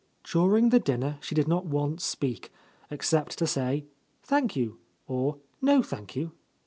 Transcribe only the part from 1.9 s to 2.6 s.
speak,